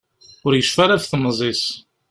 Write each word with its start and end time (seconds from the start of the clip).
Ur 0.45 0.53
yecfi 0.55 0.79
ara 0.83 0.95
ɣef 0.95 1.05
temẓi-s. 1.05 1.63